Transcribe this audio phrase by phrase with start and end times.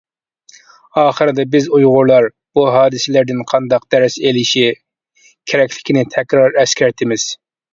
[1.01, 2.27] ئاخىردا بىز ئۇيغۇرلار
[2.59, 4.67] بۇ ھادىسىلەردىن قانداق دەرس ئېلىشى
[5.53, 7.29] كېرەكلىكىنى تەكرار ئەسكەرتىمىز!